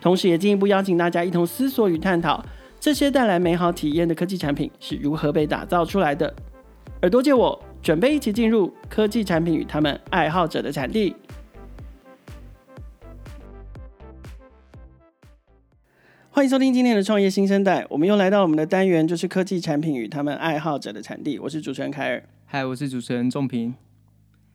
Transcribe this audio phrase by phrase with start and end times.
[0.00, 2.44] 同时，也进一步邀请大家一同思索与探讨，
[2.78, 6.32] 这些带来美好体验的科技产品是如何被打造出来的。
[7.02, 11.16] 耳朵借我，准备一起进入科技产品与他们爱好者的产地。
[16.30, 21.38] 欢迎收听今天的创业新生代，我们又来到我们的单元，就是科技产品与他们爱好者的产地。
[21.40, 23.74] 我是主持人凯尔，嗨，我是主持人仲平。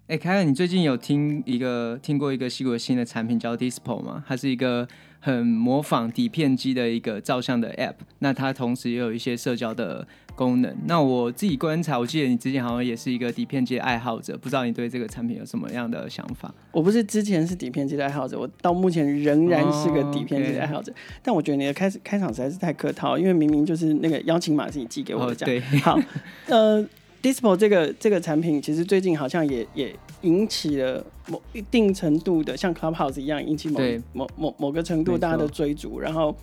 [0.08, 4.23] 哎，凯尔，你最近有听一个听过一个西谷新的产品叫 Dispo 吗？
[4.26, 4.88] 它是一个。
[5.23, 10.05] 很模仿底片机的一个照相的 App，那它同时也有一些社交的
[10.36, 10.75] 功能。
[10.88, 16.52] 那我自己观察，我记得你之前好像也是一个底片机的爱好者，不知道你对这个产品有什么样的想法？
[16.72, 20.91] 我不是之前是底片机的爱好者，我到目前仍然是个底片机的爱好者。
[20.91, 21.02] Oh.
[21.22, 25.28] 但我觉得你的开始开场实在是太客套，因为明明就是那个邀请码是你寄给我的。
[25.28, 26.00] Oh, 对，好，
[26.47, 26.83] 呃。
[27.22, 33.80] Dispo 这个这个产品其实最近好像也也引起了某一定程度的像 Clubhouse 一样引起某
[34.13, 36.36] 某某某个程度大家的追逐，然后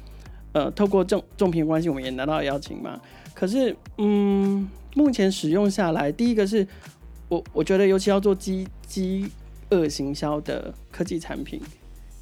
[0.53, 3.01] 呃透过众众评关系我们也拿到邀请嘛。
[3.35, 6.67] 可是嗯目前使用下来，第一个是
[7.29, 9.29] 我我觉得尤其要做饥饥
[9.71, 11.61] 饿行销的科技产品。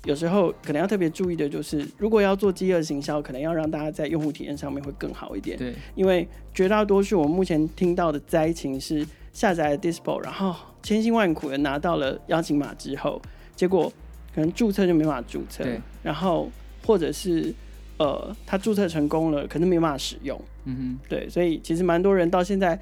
[0.06, 5.58] 有时候可能要特别注意的就是，如果要做饥饿行销，可能要让大家在用户体验上面会更好一点。
[5.58, 13.20] 对，因为绝大多数我目前听到的灾情是下载了 Dispo，然后千辛万苦的拿到了邀请码之后，
[13.56, 13.92] 结果
[14.32, 16.48] 可能注册就没办法注册，对，然后
[16.86, 17.52] 或者是
[17.98, 20.41] 呃他注册成功了，可能没办法使用。
[20.64, 22.78] 嗯哼，对，所以其实蛮多人到现在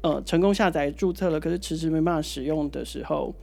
[0.00, 3.34] 呃成功下载注册了，可是迟迟没办法使用的时候。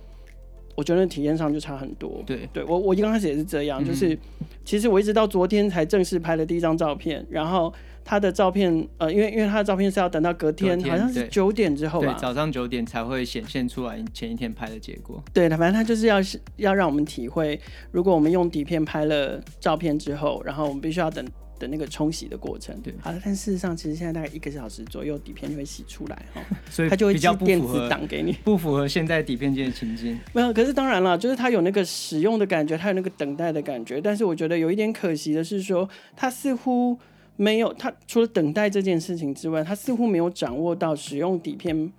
[0.79, 2.23] 我觉得体验上就差很多。
[2.25, 4.17] 对，对我我一刚开始也是这样，嗯、就是
[4.63, 7.73] 其实我一直到昨天才正式拍了第一张照片，然后
[8.05, 15.21] 他的照片，呃，因为因为他的照片是要等到隔天，好像是九点之后吧，对，早上九点才会显现出来前一天拍的结果。
[15.33, 16.15] 对，反正他就是要
[16.55, 17.59] 要让我们体会，
[17.91, 21.25] 如果我们用底片拍了照片之后，然后我们必须要等。
[21.59, 30.17] 的那个冲洗的过程，对，好了，但事实上，其实现在大概一个小时左右，底片就会洗出来哈， 所以它就会寄电子档给你，不符合现在底片机的情境。
[30.33, 36.97] 没有，可是当然了，就是它有那个使用的感觉，它有那个等待的感觉，但是我觉得有一点可惜的是说，它似乎
[37.35, 41.91] 没有，它除了等待这件事情之外，它似乎没有掌握到使用底片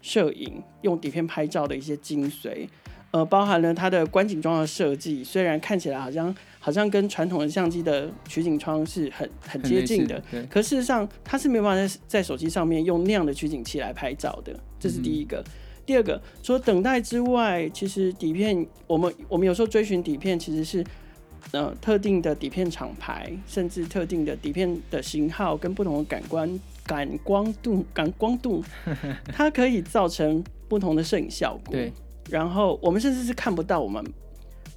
[0.00, 2.68] 摄影、用底片拍照的一些精髓。
[3.10, 6.34] 呃，包含了它的观景装的设计，虽然看起来好像
[6.68, 15.38] 好像跟传统的相机的取景窗是很很接近的，可事实上它是没有办法在在手机上面用那样的取景器来拍照的，这是第一个。
[15.38, 15.50] 嗯、
[15.86, 20.84] 第二个，除了等待之外，其实底片我们我们有时候追寻底片，其实是
[21.52, 28.62] 呃特定的底片厂牌，甚至特定的底片的型号跟不同的感官感光度感光度，
[29.32, 31.72] 它可以造成不同的摄影效果。
[31.72, 31.90] 对。
[32.28, 34.04] 然后我们甚至是看不到我们，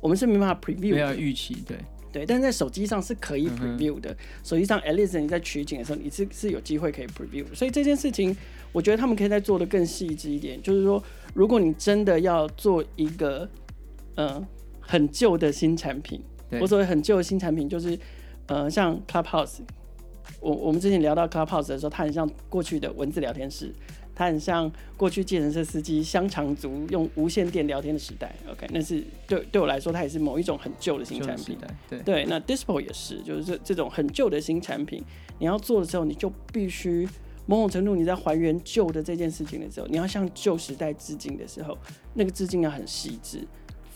[0.02, 1.78] 我们是没办法 preview，没有预期，对
[2.12, 4.12] 对，但是在手机上是可以 preview 的。
[4.12, 7.46] 嗯、手机上 at least 你在取景的时候，你是是有机会可以 preview。
[7.54, 8.36] 所以这件事情，
[8.74, 10.62] 我觉得他们可以再做的更细致一点。
[10.62, 11.02] 就是说，
[11.34, 13.48] 如果你真的要做一个
[14.16, 14.46] 呃
[14.82, 16.22] 很旧的新产品，
[16.60, 17.98] 我所谓很旧的新产品，就是
[18.48, 19.60] 呃像 Clubhouse，
[20.42, 23.74] 我我们之前聊到 Clubhouse 的时候，它很像过去的文字聊天室。
[24.14, 31.58] 它很像过去计程车司机香肠族用无线电聊天的时代，OK，那是对对我来说，它也是某一种很旧的新产品。
[31.90, 35.04] 对对，那 Dispo 也是，就是这这种很旧的新产品，
[35.40, 37.08] 你要做的时候，你就必须
[37.46, 41.78] 某种程度你在还原旧的这件事情的时候，你要向旧时代致敬的时候，
[42.14, 43.40] 那个致敬要很细致，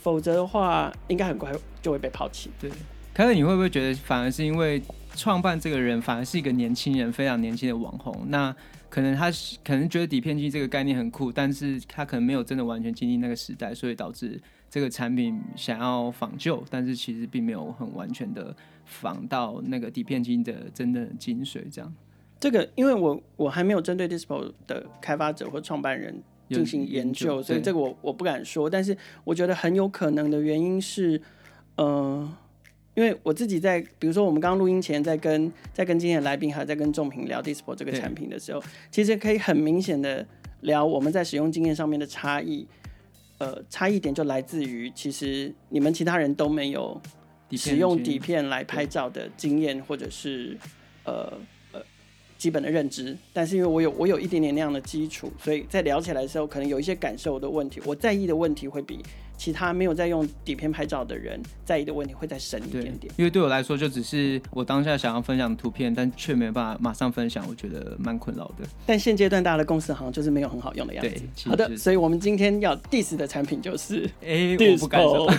[0.00, 2.50] 否则的话，应该很快就会被抛弃。
[2.58, 2.70] 对，
[3.14, 4.82] 可是你会不会觉得，反而是因为
[5.14, 8.26] 创办这个人反而是一个年轻人，非常年轻的网红？
[8.28, 8.54] 那
[8.96, 9.30] 可能他
[9.62, 14.40] 可能觉得底片机这个概念很酷，但是他可能没有真的完全经历那个时代，所以导致
[14.70, 18.56] 这个产品想要仿旧，但是其实并没有很完全的
[18.86, 21.70] 仿到那个底片机的真的精髓。
[21.70, 21.94] 这样，
[22.40, 28.70] 这个因为我我还没有针对 Dispo 的开发者或创办人进行研究，研究，所以这个我我不敢说。
[28.70, 31.20] 但是我觉得很有可能的原因是，
[31.74, 32.26] 呃。
[32.96, 40.26] 因为我自己在，比如说我们刚刚录音前在跟在跟今天的来宾，还有在跟仲平聊 Dispo 这个产品的时候，其实可以很明显的
[40.62, 42.66] 聊我们在使用经验上面的差异。
[43.36, 46.98] 呃，差异点就来自于，其实你们其他人都没有
[47.50, 50.56] 使用底片来拍照的经验，或者是
[51.04, 51.30] 呃
[51.72, 51.82] 呃
[52.38, 53.14] 基本的认知。
[53.34, 59.00] 但是因为我有我有一点点那样的基础，所以在聊起来的时候，可能有一些感受的问题，我在意的问题会比。
[59.36, 68.66] 其他没有在用底片拍照的人在意的问题会再深一点点，因为对我来说就只是我当下想要分享的图片，但却没办法马上分享，我觉得蛮困扰的。
[68.86, 71.48] 但现阶段大家的公司好像就是没有很好用的样子。
[71.48, 75.30] 好的，所以我们今天要 diss 的产品就是，哎、欸，我不敢说，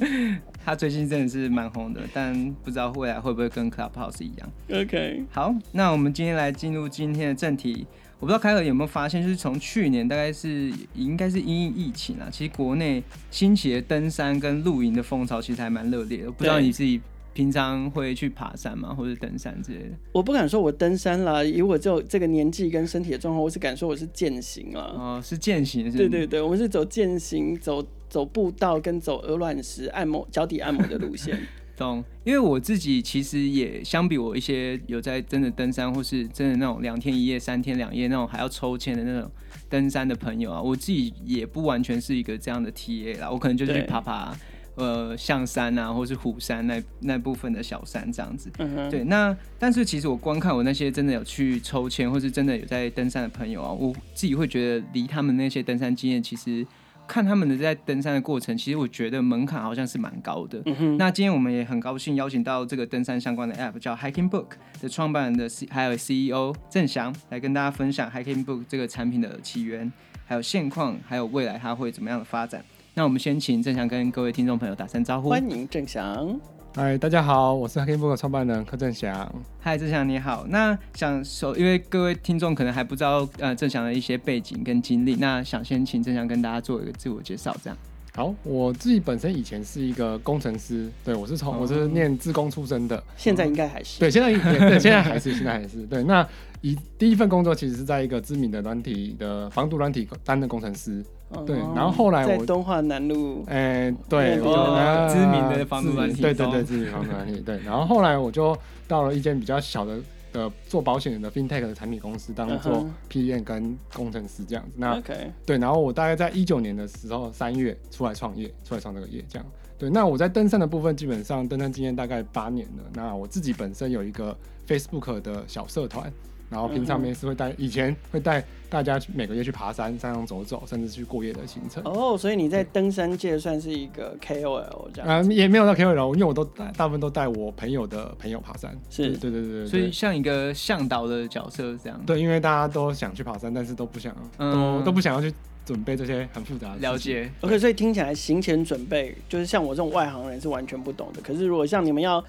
[0.64, 4.50] 他最近真的是蛮红的，但不知道未来会不会跟 Clubhouse 一样。
[4.70, 7.86] OK，好，那我们今天来进入今天的正题。
[8.18, 16.30] 我不知道凯尔有没有发现，就是从去年大概是应该是因应疫情啊，其实国内兴起的登山跟露营的风潮其实还蛮热烈的。
[16.30, 16.98] 不知道你自己
[17.34, 19.90] 平常会去爬山吗，或者登山之类的？
[20.12, 24.94] 我不敢说我登山啦，以我这这个年纪跟身体的状况，我是敢说我是健行啊。
[24.96, 31.38] 哦，是健行是是，对对对，我们是走健行，走走步道跟走鹅卵石按摩脚底按摩的路线。
[31.76, 39.30] 懂，因为我自己其实也相比我一些有在真的登山或是真的那种两天一夜、三天两夜那种还要抽签的那种
[39.68, 44.34] 登山的朋友啊，我自己也不完全是一个这样的 TA 啦，我可能就是去爬爬
[44.76, 48.50] 呃象山啊，或是虎山那那部分的小山这样子。
[48.58, 56.66] 嗯、对，那但是其实我观看我那些真的有去抽签或是真的有在登山的朋友啊，我自己会觉得离他们那些登山经验其实。
[57.06, 60.60] 看他们的在登山的过程，其实我觉得门槛好像是蛮高的。
[60.66, 60.96] 嗯。
[60.96, 64.48] 那今天我们也很高兴邀请到这个登山相关的 App 叫 Hiking Book
[64.80, 69.92] 的创办人的 C 还有 CEO 郑翔来跟大家分享 Hiking Book 这个产品的起源，
[70.26, 72.64] 还有现况，还有未来它会怎么样的发展。
[72.94, 75.28] 那我们先请郑翔跟各位听众朋友打声招呼。
[75.28, 76.55] 欢迎郑翔。
[76.76, 79.34] 嗨，大家好，我是 Hacking Book 创办人柯正祥。
[79.58, 80.44] 嗨，郑翔你好。
[80.50, 87.78] 那想首，因为各位听众可能还不知道呃郑翔的一些背景跟经历，那想先请郑翔跟大家做一个自我介绍，这样。
[88.14, 94.30] 好，我自己本身以前是一个工程师，对我是从、哦、我是念自工出身的，现在应该还是、嗯、对，现在
[94.68, 96.04] 对 现在还是现在还是对。
[96.04, 96.28] 那
[96.60, 101.02] 以第一份工作其实是在一个知名的软体的防毒软体担任工程师。
[101.44, 107.58] 对，然后后来我在敦化南路，哎，对，哦、知名的房子软体，对对对，知名房子软体，对。
[107.64, 108.56] 然后后来我就
[108.86, 109.98] 到了一间比较小的
[110.32, 114.76] 的做保险的 FinTech 的产品公司，当做 PM 跟工程师这样子。
[114.76, 119.44] 那 OK，对，然后我大概在一九年的时候三月出来创业，出来创这个业，这样。
[119.76, 122.84] 对，那我在登山的部分，基本上登山经验大概八年了。
[122.94, 124.34] 那我自己本身有一个
[124.66, 126.10] Facebook 的小社团。
[126.48, 131.82] 然后平常没事会带，以前会带大家去每个月去爬山，山上走走，甚至去过夜的行程。
[131.84, 135.08] 哦，所以你在登山界算是一个 KOL 这样？
[135.08, 138.76] 啊、嗯，也没有到 KOL，因为我都大部分都带我朋友的朋友爬山。
[138.90, 139.66] 是，对对对对。
[139.66, 142.00] 所以像一个向导的角色这样。
[142.06, 145.32] 对，因为大家都想去爬山，但是都不想，嗯、都都不想要去
[145.64, 146.78] 准备这些很复杂的。
[146.78, 147.30] 了解。
[147.40, 151.20] OK，所以听起来行前准备就是像我这种外行人是完全不懂的。
[151.22, 152.22] 可是如果像你们要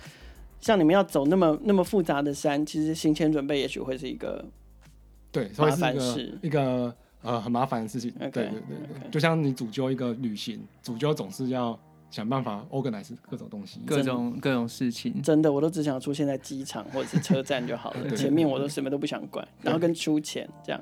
[0.59, 4.43] 像你们要走那么那么复杂的山，其实行前准备也许会是一个。
[5.29, 8.09] 对，麻烦事一个呃很麻烦的事情。
[8.13, 11.77] Okay, 对对对.就像你主揪一个旅行，主揪总是要
[12.09, 15.21] 想办法 organize 各种东西，各种各种事情。
[15.21, 20.81] 真的，我都只想出现在机场或者是车站就好了， 前面我都什么都不想管，然后跟出钱这样。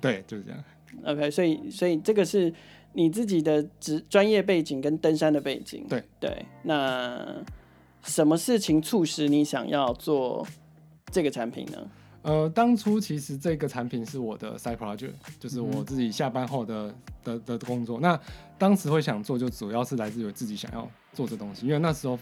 [0.00, 0.64] 对，就是这样。
[1.04, 2.52] OK，所以所以这个是
[2.92, 5.84] 你自己的职专业背景跟登山的背景。
[5.88, 7.36] 对对，那
[8.08, 10.44] 什么事情促使你想要做
[11.12, 11.78] 这个产品呢？
[12.22, 16.94] 呃，当初其实这个产品是我的 side project，就是我自己下班后的、
[17.24, 18.00] 嗯、的的工作。
[18.00, 18.18] 那
[18.58, 22.18] 当时会想做，就主要是来自于自己想要做这东西，因为那时候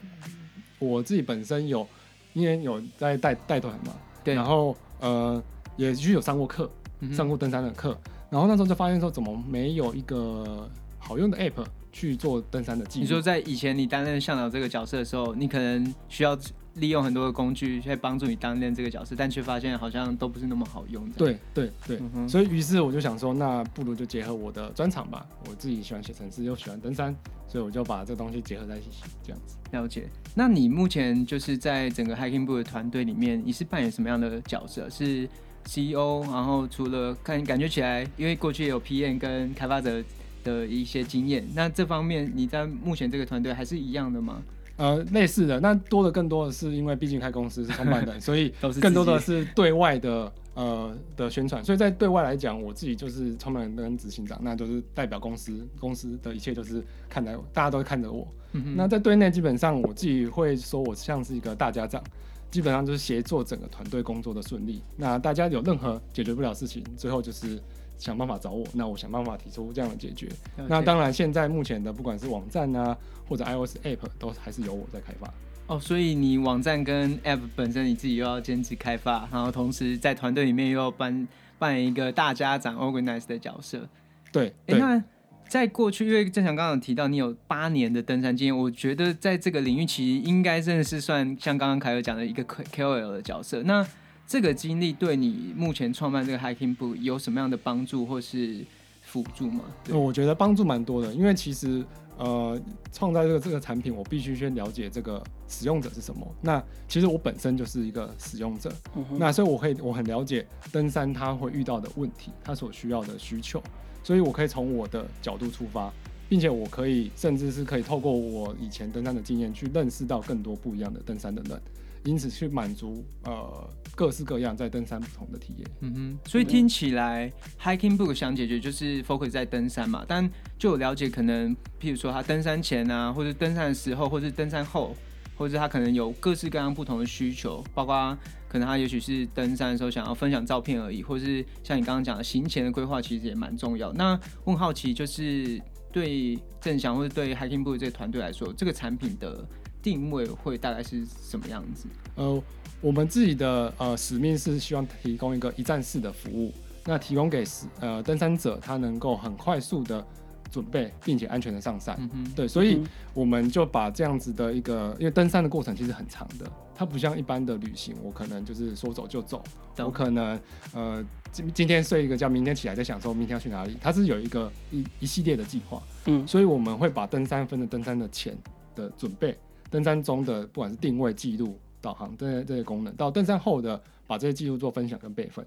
[0.78, 1.86] 我自己本身有，
[2.34, 5.42] 因为有在带带团嘛，对，然后呃
[5.76, 6.70] 也去有上过课，
[7.12, 10.68] 上过登山的课、嗯，然后那时候就发现说，怎么没有一个
[10.98, 11.64] 好用的 app
[11.96, 13.04] 去做登山的记录？
[13.04, 16.38] 你说在以前你担任向导这个角色的时候，你可能需要。
[16.76, 21.14] 利用很多的工具去帮助你担任这个角色，但却发现好像都不是那么好用的。
[21.16, 25.26] 对对对、嗯，所以于是我就想说，那不如就结合我的专长吧。
[25.48, 27.16] 我自己喜欢写程式，又喜欢登山，
[27.48, 29.56] 所以我就把这个东西结合在一起，这样子。
[29.70, 30.06] 了解。
[30.34, 34.86] 那你目前就是在整个 Hiking Book 的团队里面，你是扮演什么样的角色？
[34.90, 35.26] 是
[35.64, 36.24] CEO？
[36.24, 40.04] 然后除了看感觉起来，因为过去也有 PM 跟开发者
[40.46, 44.40] 的一些经验，那这方面你在目前这个团队还是一样的吗？
[44.76, 51.64] 呃，类似的，那多的更多的是因为毕竟开公司是创办人， 所以更多的是对外的呃的宣传。
[51.64, 58.28] 所以在对外来讲，我自己就是创办人跟执行长，那就是代表公司，公司的一切就是看着大家都会看着我。
[58.52, 58.74] 嗯。
[58.76, 62.02] 那在对内，基本上我自己会说我像是一个大家长，
[62.50, 64.82] 基本上就是协作整个团队工作的顺利。
[64.96, 67.58] 那大家有任何解决不了事情，最后就是。
[67.98, 70.28] 想办法找我，那我想办法提出这样的解决。
[70.68, 72.96] 那当然，现在目前的不管是网站啊，
[73.28, 75.32] 或者 iOS App，都还是由我在开发。
[75.66, 81.26] 哦，所以你网站跟 App 本身你自己又要兼职开发，然后同时在团队里面又要扮
[81.58, 83.88] 扮演一个大家长 organize 的角色。
[84.30, 85.02] 对，哎，那
[85.48, 93.62] 在过去，因为正祥刚刚提到你有八年的登山经验，我觉得在这个领域其实应该真的是算像刚刚凯尔讲的一个 KOL 的角色。
[93.64, 93.84] 那
[94.26, 98.64] 这个经历对你目前创办这个 Hiking Book 有什么样的帮助或是
[99.02, 99.64] 辅助吗？
[99.90, 101.84] 我觉得帮助蛮多的，因为其实。
[102.18, 102.58] 呃，
[102.90, 106.26] 创造这个这个产品，我必须先了解这个使用者是什么。
[106.40, 113.62] 那其实我本身就是一个使用者，嗯、那所以我可以我很了解登山他会遇到的问题，他所需要的需求，
[114.02, 115.92] 所以我可以从我的角度出发，
[116.26, 121.60] 并且我可以甚至是可以透过我以前登山的经验去认识到更多不一样的登山的人。
[122.06, 125.68] 因此去满足呃各式各样在登山不同的体验。
[125.80, 134.94] 嗯哼，所以听起来 Hiking Book 想解决就是 focus 在登山嘛，但就有了解可能，譬如说他登山前啊，或者登山的时候，或者登山后，
[135.36, 138.16] 或者他可能有各式各样不同的需求，包括
[138.48, 143.92] 可能他也许是登山的时候想要分享照片而已，或是像你刚刚讲的行前的规划，其实也蛮重要。
[143.92, 145.60] 那我很好奇，就是
[145.90, 149.44] 对正祥或者对 Hiking Book 这个团队来说，这个产品的。
[149.86, 151.86] 定位会大概是什么样子？
[152.16, 152.42] 呃，
[152.80, 156.52] 我们自己的呃使命是希望提供一个一站式的服务，
[156.84, 157.44] 那提供给
[157.78, 160.04] 呃登山者，他能够很快速的
[160.50, 161.96] 准备，并且安全的上山。
[162.00, 162.82] 嗯、哼对，所以
[163.14, 169.40] 我们就把这样子的一个，因为登山的过程其实很长的，它不像一般的旅行，我可能就是说走就走，
[169.78, 170.36] 我可能
[170.74, 175.80] 呃今今天睡一个觉，明天起来再想说明天要去哪里，它是有一个一一系列的计划。
[176.06, 178.36] 嗯，所以我们会把登山分的登山的前
[178.74, 179.38] 的准备。
[179.70, 185.44] 登山中的不管是定位、记录、导航这些这些功能，到登山后的把这些记录做分享跟备份。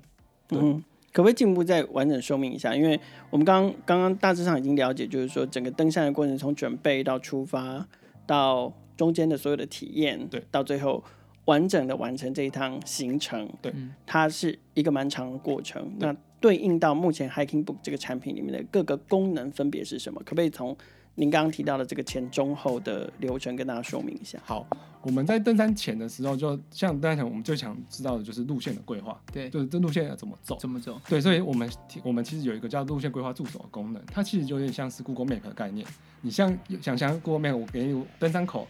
[0.50, 0.84] 嗯，
[1.14, 2.76] 可不可以进一步再完整说明一下？
[2.76, 3.00] 因为
[3.30, 7.88] 我们刚刚刚大致上已经了解，就是说整个登山的过程，从准备到出发，
[8.26, 11.04] 到中间的所有的体验，对，到最后
[11.46, 13.74] 完整的完成这一趟行程，对，
[14.06, 15.92] 它是一个蛮长的过程。
[16.00, 20.22] 那对应到目前 Hiking Book 这个产品里面的各个功能分别是什么？
[20.26, 20.76] 可不可以从
[21.20, 24.40] 您刚刚提到的这个前中后的流程，跟大家说明一下。
[24.46, 24.66] 好，
[25.02, 29.20] 我们在登山前的时候，就像大家想，我们最想知道的就是路线的规划。
[29.34, 30.58] 对，就是这路线要怎么走？
[30.60, 30.98] 怎么走？
[31.10, 31.70] 对，所以我们
[32.06, 35.86] 我们其实有一个叫路线规划助手的功能，它其实就有点像是 Google Map 的概念。
[36.22, 38.66] 你像想象 Google Map，我给你登山口，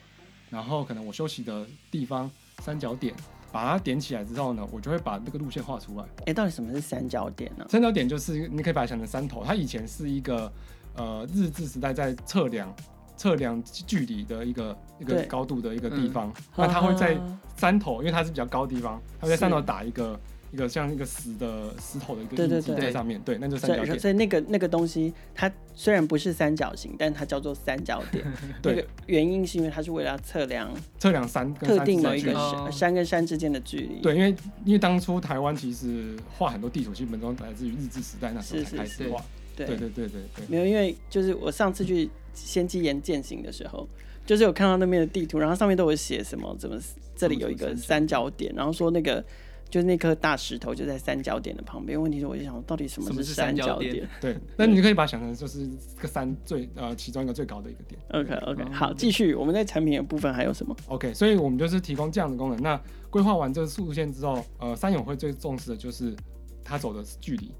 [0.49, 2.31] 然后可能我休息的地方
[2.63, 3.13] 三角点，
[3.51, 6.03] 把它点起来之后呢，我就会把那个路线画出来。
[6.03, 7.67] 哎、欸，到底什么是三角点呢？
[7.69, 10.51] 三角点就是你可以把它想成山头，它以前是一个
[10.95, 12.73] 呃日治时代在测量。
[13.19, 17.19] 测量距离的一个一个高度的一个地方，嗯、那它会在
[17.57, 20.17] 山头，因为它是比较高的地方，它会在山头打一个
[20.53, 23.99] 一个像一个石的石头的一个印记在上面，对，对，对，对，那就三角点。
[23.99, 28.23] 所以那个那个东西，它虽然不是三角形，但它叫做三角点。
[28.63, 33.99] 对，那个原因是因为它是为了要测量测量山跟特定的一个山山跟山之间的距离。
[33.99, 39.21] 对，因为因为当初台湾其实画很多地图基本都来自于日治时代那时候才开始画。
[39.67, 43.87] 对对对对对，没有，因为就是我上次去仙迹岩践行的时候，
[44.25, 46.79] 就是有看到那边的地图，然后上面都有写什么，怎么
[47.15, 49.23] 这里有一个三角点，然后说那个
[49.69, 52.01] 就是那颗大石头就在三角点的旁边。
[52.01, 54.07] 问题是，我就想到底什么是三角点？
[54.19, 57.99] 对， 那你可以把它想成就是个山最呃其中一个最高的一个点。
[58.11, 62.61] OK OK，好，继续，我们在产品的部分还有什么？OK，所以我们就是提供这样的功能。
[62.61, 66.15] 那规划完这个路线之后，呃，三友会最重视的就是
[66.63, 67.51] 他走的距离。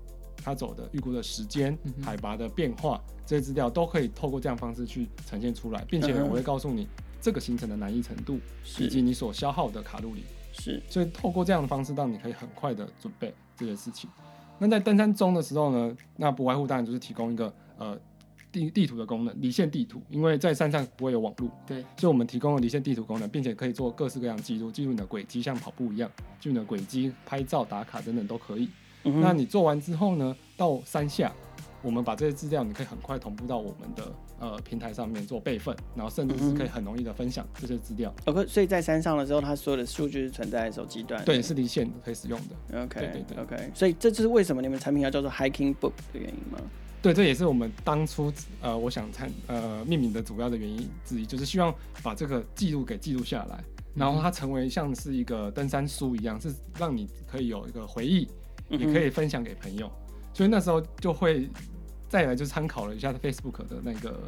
[0.43, 6.87] 他走的预估的时间、海拔的变化，这些资料都可以透过这样方式去呈现出来，并且我会告诉你
[7.21, 8.39] 这个行程的难易程度，
[8.79, 10.23] 以及你所消耗的卡路里。
[10.51, 14.09] 是，所以透过这样的方式，让你可以很快的准备这些事情。
[14.57, 17.97] 那在登山中的时候呢，那不外乎当然就是提供一个呃
[18.51, 28.67] 地地图的功能，离线地图，因为在山上不会有网络，对，所以我们提供了离线地图功能，并且可以做各式各样记录，记录你的轨迹，像跑步一样，记录你的轨迹、拍照、打卡等等都可以。
[29.03, 30.35] 嗯、那你做完之后呢？
[30.57, 31.31] 到山下，
[31.81, 38.13] 我们把这些资料，你可以很快同步到我们的呃平台上面做备份，然后甚至是可以很容易的分享这些资料。
[38.25, 42.83] OK，所以在山上的时候，它所有的数据是存在手机端，对，是离线可以使用的。
[42.83, 46.59] OK，对对对，OK，所以这就是为什么你们产品要叫做 Hiking Book 的原因吗？
[47.01, 48.29] 对，这也是我们当初
[48.61, 53.63] 呃我想参呃命名的主要的原因之一，就是希望把这个记录给记录下来，
[53.95, 58.27] 然后它成为像是一个登山书一样，是让你可以有一个回忆。
[58.69, 61.49] 也可以分享给朋友，嗯、所以那时候就会
[62.07, 64.19] 再来就参考了一下 Facebook 的那个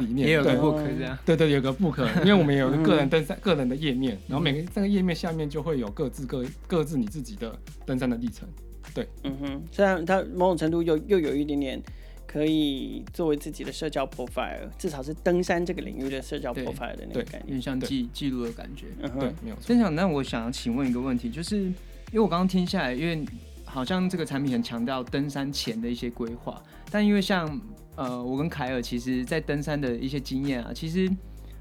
[0.00, 8.48] 理念，哦、也有个 book 这样，对对，有个 book，因为我们有个个人登山个人的页面，然后每个这个页面下面就会有各自各各自你自己的登山的历程，
[8.94, 11.80] 对，嗯哼，虽然它某种程度又又有一点点
[12.26, 18.86] 可以作为自己的社交 profile，至少是登山这个领域的社交 profile 的那个感觉，有点像记记录的感觉。
[19.00, 19.56] 嗯，对，没有。
[19.56, 19.62] 错。
[19.62, 23.24] 分享，那我想请问一个问题，就是因为我刚刚听下来，因为
[23.68, 27.60] 好像这个产品很强调登山前的一些规划，但因为像
[27.96, 31.10] 呃，我跟凯尔其实在登山的一些经验啊，其实。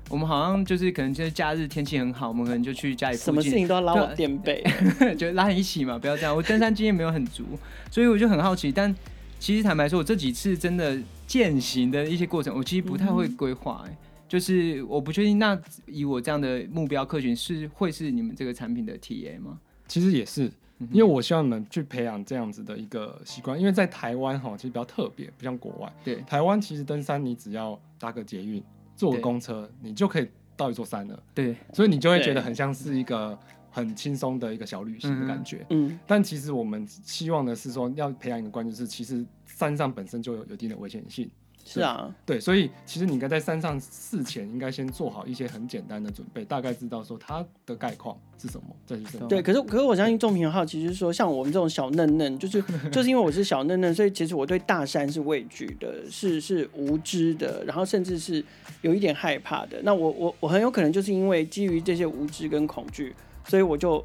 [0.10, 4.64] 我们好像就是可能就是假日天气很好，我们可能就去家里，什么事情都要拉我垫背，
[5.20, 6.34] 就拉你一起嘛，不要这样。
[6.34, 7.44] 我登山经验没有很足，
[7.92, 8.72] 所以我就很好奇。
[8.72, 8.96] 但
[9.38, 10.98] 其实坦白说，我这几次真的
[11.28, 13.84] 践行的一些过程，我其实不太会规划。
[13.86, 13.98] 哎，
[14.30, 19.60] 就是我不确定，那以我这样的目标客群是会是你们这个产品的 TA 吗？
[19.90, 20.50] 其实也是，
[20.92, 23.60] 因为我希望你们去培养这样子的一个习惯。
[23.60, 25.92] 因为在台湾哈，其实比较特别，不像国外。
[26.04, 28.64] 对，台湾其实登山你只要搭个捷运。
[28.96, 31.24] 坐个公车，你就可以到一座山了。
[31.32, 33.38] 对，所以你就会觉得很像是一个
[33.70, 35.64] 很轻松的一个小旅行的感觉。
[35.70, 41.30] 嗯，但其实我们希望的是说，要培养一个观念，就是其实山上本身就有有一定的危险性。
[41.68, 49.28] 是啊，对，所以其实你应该在山上事前应该先做好一些很简单的准备，大概知道说它的概况是什么，再去登。
[49.28, 58.42] 对，可是可是我相信仲平好奇，就是说像我们这种小嫩嫩，就是就是因为我是小嫩嫩，所以其实我对大山是畏惧的，是是无知的，然后甚至是
[58.82, 59.82] 有一点害怕的。
[59.84, 63.14] 那我我我很有可能就是因为基于这些无知跟恐惧，
[63.46, 64.02] 所以我就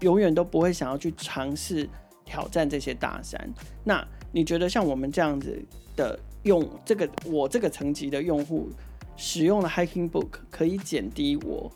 [0.00, 1.88] 永远都不会想要去尝试
[2.26, 3.40] 挑战这些大山。
[3.84, 5.58] 那你觉得像我们这样子
[5.96, 6.20] 的？
[6.44, 8.68] 用这个我这个层级的用户
[9.16, 11.70] 使用了 Hiking Book，可以减低我，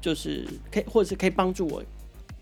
[0.00, 1.82] 就是可以或者是可以帮助我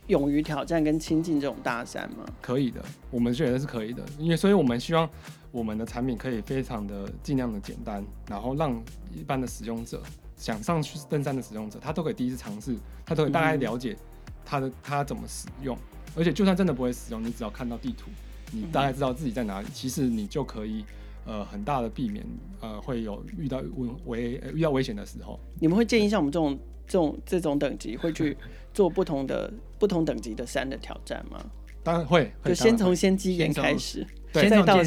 [0.06, 2.24] 勇于挑战跟亲近这种大山吗？
[2.40, 2.80] 可以的，
[3.10, 5.08] 我们觉得是可以的，因为所以我们希望
[5.50, 8.80] 我们的产品可以非常的尽量的简单，然后让
[9.12, 10.00] 一般的使用者
[10.36, 13.96] 想上去登山的使用者，他都可以第一次尝试，他都可以大概了解
[14.44, 15.76] 他的他怎么使用，
[16.14, 18.10] 而且就算真的不会使用，你只要看到地图，
[18.52, 20.84] 你大概知道自己在哪里，其实你就可以。
[21.26, 22.24] 呃，很大的避免，
[22.60, 25.38] 呃，会有遇到危危遇到危险的时候。
[25.60, 28.36] 你们会建议像我们这种这种这种等级，会去
[28.72, 31.44] 做不同的不同等级的山的挑战吗？
[31.82, 34.82] 当然会，就先从先机岩开始， 对，再到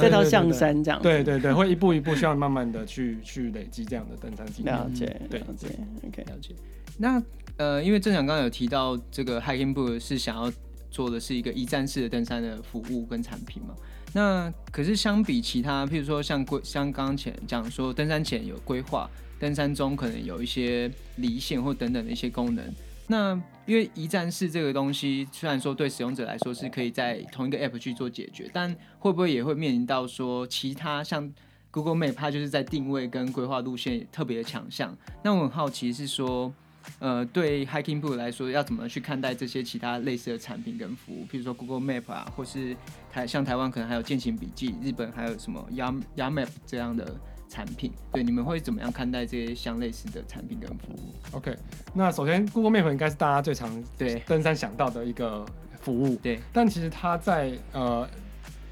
[0.00, 1.00] 再到象山这样。
[1.00, 4.74] 对对对，会一步一步，需要慢慢的去去累积这样的登山经验。
[4.74, 5.68] 了解，对，了解
[6.08, 6.54] ，OK，了解。
[6.98, 7.22] 那
[7.56, 10.52] 呃，因为正想刚刚有提到这个 Hiking Book 是想要
[10.90, 13.74] 做的是一个一站式的登山的服务跟产品嘛。
[14.16, 19.06] 那可是相比其他，譬如说像规像刚前讲说，登山前有规划，
[19.38, 22.64] 登山中可能有一些离线或等等的一些功能。
[23.08, 31.30] 那因为一站式这个东西，虽然说对使用者来说是可以在同一个 app 去做解决，但会不会也会面临到说其他像
[31.70, 34.96] Google Map 它就是在定位跟规划路线特别的强项？
[35.22, 36.50] 那我很好奇是说。
[36.98, 41.24] 呃，对 Hiking Book 来说，要怎么去看待这些其他类似的产品跟服务？
[41.30, 42.76] 比如说 Google Map 啊，或是
[43.12, 47.14] 台像台湾可能还有健行笔记，日本还有什么 Yam YAMAP 这样的
[47.48, 47.92] 产品？
[48.12, 51.56] 对，你们会怎么样看待这些相类似的产品跟服务？OK，
[51.94, 55.44] 那首先 Google Map 应该是大家最常对登山想到的一个
[55.80, 56.40] 服务，对。
[56.52, 58.08] 但其实它在呃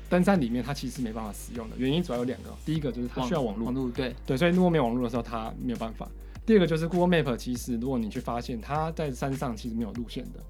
[0.09, 2.51] 登山里面，它其实是没办法使用的，原因主要有两个。
[2.65, 6.09] 第一个就是它需要网络，网络对对，所以如果没有网络的时候，它没有办法。
[6.47, 10.41] 第二个就是 Google Map，其实如果你去发现它在山上其实没有路线的，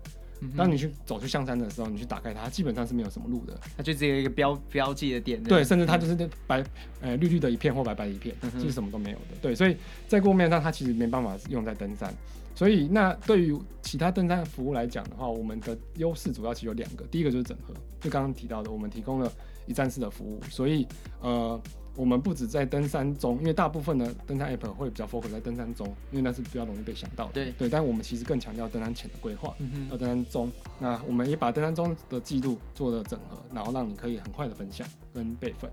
[0.41, 5.41] 嗯、当你去走去象山的时候，你去打开它，基本上是没有什么路的，它就只有一个标标记的点。
[5.45, 6.65] 对，甚至它就是那白
[7.01, 9.37] 呃绿绿的一片或白白的一片，其实、嗯、哼什么都没有的。
[9.41, 9.77] 对，所以
[10.09, 12.13] 在 Google Map 上它其实没办法用在登山。
[12.57, 19.33] 所以那对于其他登山服务来讲的话，我们的优势主要其实有两个，第一个就是整合，就刚刚提到的，我们提供了
[19.67, 20.85] 一站式的服务，所以
[21.21, 21.61] 呃。
[21.97, 27.33] 我们不止在登山中，因为大部分的登山 app 会比较 focus 在登山中，因为那是比较容易被想到的。
[27.35, 30.51] 对对，但我们其实更强调登山前的规划，嗯哼，和登山中。
[30.81, 35.71] 那我们也把登山中的记录做了整合，然后让你可以很快的分享跟备份。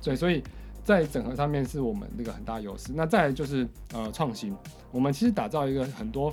[0.00, 0.42] 对，所以
[0.84, 2.92] 在整合上面是我们那个很大优势。
[2.94, 4.54] 那再来就是呃创新，
[4.92, 6.32] 我们其实打造一个很多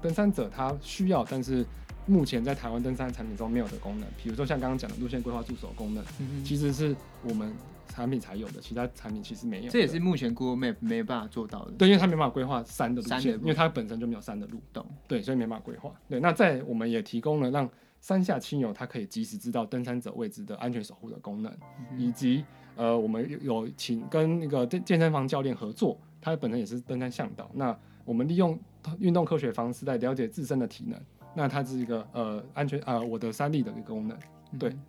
[0.00, 1.66] 登山者他需要，但是
[2.06, 7.52] 目前在台湾登山产品中没有的功能，比如说像刚刚讲的路线规划助手功能，嗯、其实是我们。
[7.98, 9.68] 产品才有的，其他产品其实没有。
[9.68, 11.72] 这也是目前 Google Map 没有办法做到的。
[11.72, 14.60] 对，因为它没办法规划山的路线，路因为它本身就没有山的路。
[14.72, 14.86] 懂。
[15.08, 15.92] 对，所以没办法规划。
[16.08, 17.68] 对，那在我们也提供了让
[18.00, 21.52] 山下亲友他可以及时知道登山者位置的安全守护的功能，
[21.90, 22.44] 嗯、以及
[22.76, 27.50] 呃，我们有请跟那个健健身房教练合作，他本身也是登山向导。
[27.52, 28.56] 那我们利用
[29.00, 30.96] 运动科学方式来了解自身的体能，
[31.34, 34.16] 那它是一个呃安全呃我的山力的一个功能。
[34.56, 34.70] 对。
[34.70, 34.82] 嗯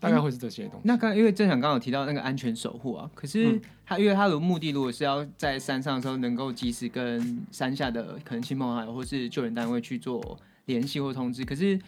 [0.00, 0.80] 大概会是这些东西。
[0.84, 11.78] 那刚因为正想刚刚有提到那个安全守护啊，可是他因为他的目的如果是要在山上的时候能够及时跟山下的可能亲朋好友或是救援单位去做联系或通知，可是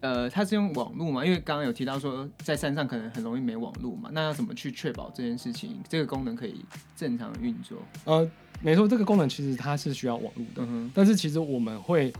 [0.00, 1.24] 呃，他是用网络嘛？
[1.24, 6.64] 因为刚刚有提到说在山上可能很容易没网络嘛，那要怎么去确保这件事情，这个功能可以
[6.96, 7.78] 正常运作？
[8.04, 8.28] 呃，
[8.60, 12.12] 没错，这个功能其实它是需要网络的，嗯、但是其实我们会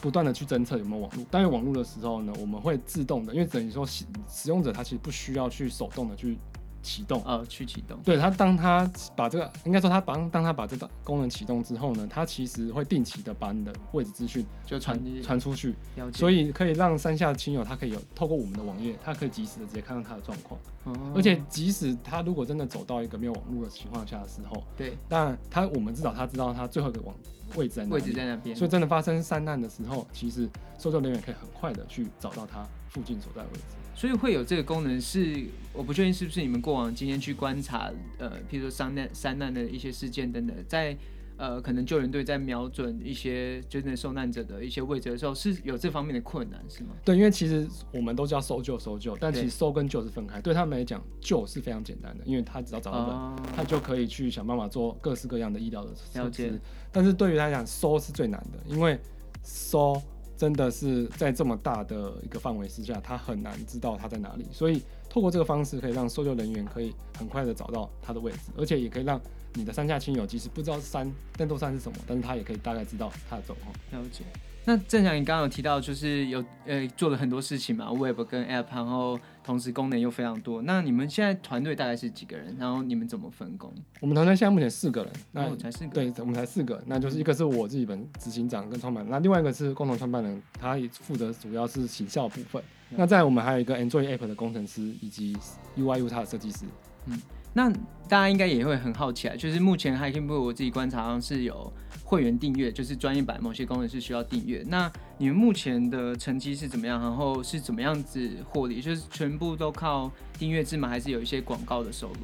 [0.00, 1.24] 不断的去侦测有没有网络。
[1.30, 6.38] 当有网络的时候呢，我们会自动的，因为等于说使使用者他其实不需要去手动的去。
[6.82, 7.98] 启动呃，去启动。
[8.04, 15.74] 对他，当他把这个，应该说他帮当他把这个功能启动之后呢，他其实会定期的把你的位置资讯就传传出去，
[16.12, 20.60] 所以可以让山下亲友他可以有透过我们的网页，他可以及时的直接看到他的状况。
[20.84, 21.12] 哦。
[21.14, 27.14] 而且即使他如果真的走到一个没有网络的情况下的时候，对，但他我们至少他知道他最后一个网
[27.54, 28.56] 位置在位置在那边。
[28.56, 33.62] 所以真的发生山难的时候，其实搜救人员可以很快的去找到他附近所在的位置。
[33.94, 40.96] 所以会有这个功能是，我不确定是不是你们过往今天去观察，呃，譬如说山难、山难的一些事件等等，在
[41.36, 46.90] 呃可能救援队在瞄准一些真正受难者的一些位置的时候，是有这方面的困难，是吗？
[47.04, 50.40] 对，因为其实我们都叫搜救、搜救，但其实搜跟救是分开。
[50.40, 56.60] 对，对他们来讲，救是非常简单的，因为他只要找到人，哦、他就可以去想办法做各式各样的医疗的设施。
[56.90, 58.98] 但是对于他来讲，搜是最难的，因为
[59.42, 60.00] 搜。
[60.42, 64.44] 真的是在这么大的一个范围之下，他很难知道他在哪里。
[64.50, 69.20] 所以透过这个方式，可以让搜救人员可以很快的找到他的位置，而且也可以让
[69.54, 73.72] 你的山下亲友，即使不知道山战斗山是什么，但是他也可以大概知道他的状况。
[73.92, 74.24] 了解。
[74.64, 80.62] 那正翔，你刚刚有提到，就是有呃做了很多事情嘛，Web 跟 App，然后同时功能又非常多。
[80.62, 82.56] 那你们现在团队大概是几个人？
[82.60, 83.72] 然后你们怎么分工？
[84.00, 86.80] 我们团队现在目前四个人，那、哦、才四个，对，我们才四个。
[86.86, 92.62] 那就是一个是我自己本执行长跟创办人，那另外一个是共同创办人，他也负责主要是行销部分。
[92.90, 95.36] 嗯、那在我们还有一个 Android App 的工程师以及
[95.76, 96.66] UI/UX 的设计师。
[97.06, 97.20] 嗯，
[97.52, 97.70] 那
[98.08, 101.72] 大家应该也会很好奇啊，就是目前 HikingBook 我自己观察上是有。
[102.04, 104.62] 会员订阅就是专业版，某些功能是需要订阅。
[104.68, 107.00] 那你们目前的成绩是怎么样？
[107.00, 108.82] 然后是怎么样子获利？
[108.82, 110.90] 就是全部都靠订阅制吗？
[110.90, 112.16] 还是有一些广告的收入？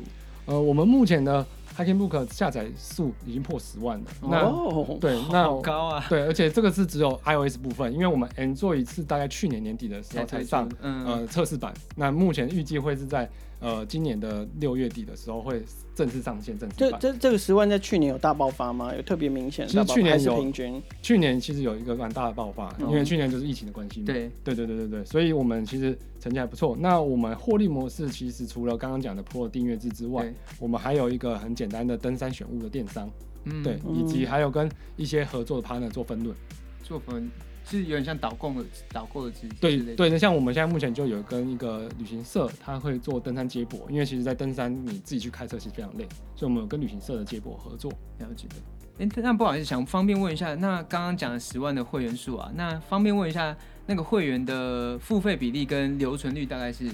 [0.45, 4.05] 呃，我们目前的 HikingBook 下载数已经破十万了。
[4.21, 6.05] 哦，那对，那好高啊！
[6.11, 11.73] 对，而且这个是只有 iOS 部分，因为我们 Android 是大概去年年底的时候才上，嗯、呃测试版。
[11.97, 13.27] 那目前预计会是在。
[13.61, 15.63] 呃，今年的六月底的时候会
[15.95, 16.77] 正式上线，正式。
[16.77, 18.95] 这这这个十万在去年有大爆发吗？
[18.95, 19.67] 有特别明显？
[19.67, 20.81] 其实去年有平均。
[21.03, 24.07] 去年其实有一个蛮大的爆发，因为去年就是疫情的关系嘛。
[24.07, 26.77] 对对对对对对，所以我们其实成绩还不错。
[26.79, 33.11] 那我们获利模式其实除了刚刚讲的 Pro 订阅制之外，我们还有一个很简单的登山选物的电商，
[33.45, 36.37] 嗯，对，以及还有跟一些合作的 partner 做分论，
[36.85, 37.29] 做分。
[37.69, 39.55] 是有点像导购的导购的机制。
[39.61, 47.91] 对对，那像我们现在目前就有跟一个旅行社，他会做登山接驳，因为其实，在登山你自己去开车其实非常累，所以我们有跟旅行社的接驳合作。
[48.19, 48.55] 了解的。
[48.99, 56.91] 哎，那不好意思，想方便问一下，那刚刚讲的十万的会员数啊，那方便问一下，那个会员的付费比例跟留存率大概是？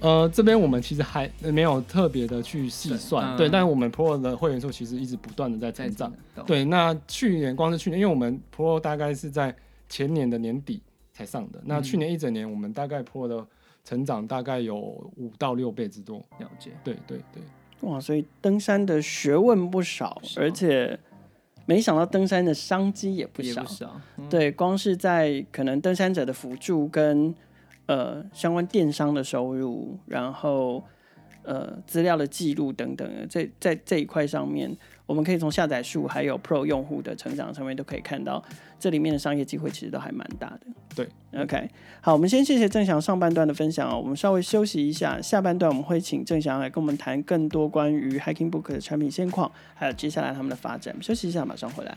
[0.00, 6.12] 呃，这边我们其实还没有特别的去细算，对，嗯、对，但是我们 Pro 的会员数其实一直不断的在增长。
[6.46, 9.54] 对，那去年光是去年，因为我们 Pro 大概是在。
[9.88, 13.46] 前年的年底才上的，那去年一整年，我们大概破了
[13.84, 16.18] 成长大概有五到六倍之多。
[16.38, 17.42] 了解，对对对，
[17.88, 20.98] 哇，所以登山的学问不少，而且
[21.64, 23.62] 没想到登山的商机也不少。
[23.62, 27.34] 不少嗯、对，光是在可能登山者的辅助跟
[27.86, 30.82] 呃相关电商的收入，然后
[31.46, 34.76] 呃资料的记录等等的，在在这一块上面。
[35.06, 38.42] 我们可以从下载数还有 Pro 用户的成长上面都可以看到，
[38.80, 40.62] 这里面的商业机会其实都还蛮大的。
[40.96, 41.08] 对
[41.40, 43.96] ，OK，好，我们先谢谢郑翔上半段的分享哦。
[43.96, 50.92] 我们稍微休息一下，下半段我们会请郑翔来跟我们谈更多关于 HikingBook 的产品现况，还有接下来他们的发展。
[51.00, 51.96] 休息一下，马上回来。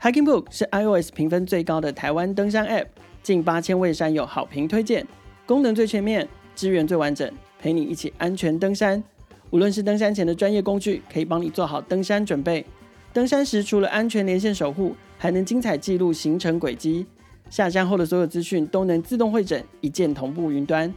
[0.00, 2.86] HikingBook 是 iOS 评分最高的台湾登山 App，
[3.20, 5.04] 近八千位山友好评推荐，
[5.44, 6.28] 功能最全面。
[6.54, 9.02] 资源最完整，陪你一起安全登山。
[9.50, 12.64] 无论是登山前的专业工具，可以帮你做好登山准备；
[13.12, 17.04] 登山时除了安全连线守护，还能精彩记录行程轨迹。
[17.50, 20.92] 下山后的所有资讯都能自动汇整，一键同步云端。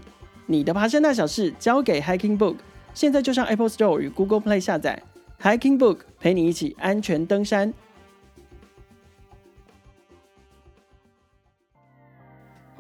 [0.46, 2.58] 你的爬山大小事交给 HikingBook，
[2.94, 5.02] 现在就上 Apple Store 与 Google Play 下载
[5.42, 7.74] HikingBook，陪你一起安全登山。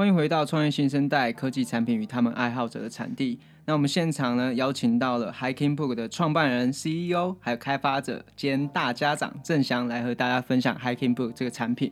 [0.01, 3.37] 欢迎回到创业新生代科技产品与他们爱好者的产地。
[3.65, 11.91] 那我们现场呢，邀请到了 HikingBook 的创办人、CEO，还有开发者兼大家长郑翔来和大家分享 HikingBook 这个产品。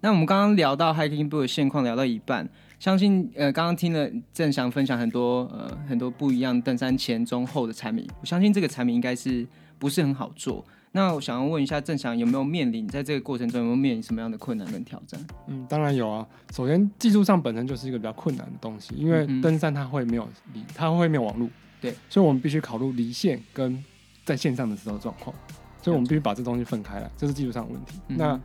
[0.00, 2.46] 那我们刚刚聊到 HikingBook 的现况，聊到一半，
[2.78, 9.46] 相信呃刚刚听了郑翔分享很多呃很多不一样登山前、中、后的产品，我相信这个产品应该是
[9.78, 10.62] 不是很好做。
[10.96, 15.20] 那我想要问一下郑翔，有没有面临在这个过程中有没有面临什么样的困难跟挑战？
[15.46, 16.26] 嗯，当然有啊。
[16.54, 21.46] 首先，技术上本身就是一个比较困难的东西，因为登山它会没有离，它会没有网络，
[21.82, 23.84] 对，所以我们必须考虑离线跟
[24.24, 25.36] 在线上的时候状况，
[25.82, 28.00] 所以我们必须把这东西分开来，这是技术上的问题。
[28.08, 28.40] 嗯、那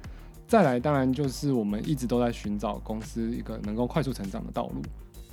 [0.46, 4.82] 再来，当然就是我们一直都在寻找公司一个能够快速成长的道路。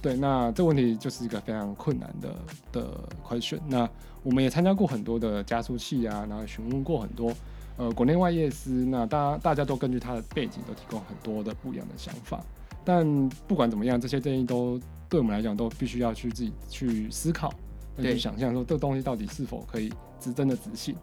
[0.01, 2.35] 对，那这个问题就是一个非常困难的
[2.71, 3.59] 的 question。
[3.67, 3.89] 那
[4.23, 7.33] 我们也参加过很多的加速器啊，然后询问过很多
[7.77, 12.41] 呃国内外业师，那大家大家都根据他的背景都提供很多的不一样的想法。
[12.85, 17.53] 但不管怎么样，这些建议都对我们来讲都必须要去自己去思考，
[18.01, 19.93] 去想象说这个东西到底是否可以
[20.35, 20.95] 真的执行。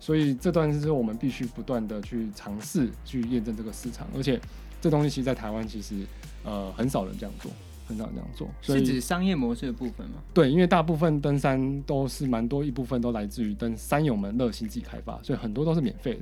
[0.00, 4.40] 所以这段是我们必须不断的去尝试去验证这个市场，而且
[4.80, 6.04] 这东西其实在台湾其实
[6.42, 7.50] 呃很少人这样做。
[7.90, 10.22] 很少这样做，是指商业模式的部分吗？
[10.32, 16.20] 对，因为大部分登山都是蛮多一部分都来自于登山友们热心自己开发，所以很多都是免费的。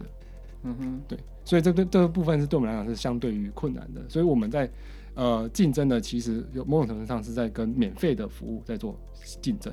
[0.64, 4.68] 嗯哼，对，所以这个这个部分是对我们来讲是相对于困难的，所以我们在
[5.14, 8.98] 呃竞争的其实有某种程度上是在跟免费的服务在做
[9.40, 9.72] 竞争。